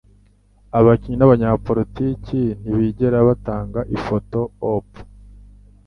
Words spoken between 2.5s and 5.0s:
ntibigera batanga ifoto op.